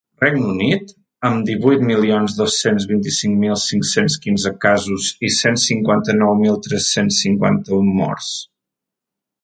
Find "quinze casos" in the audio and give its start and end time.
4.25-5.11